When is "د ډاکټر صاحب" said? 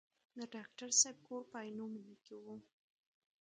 0.37-1.17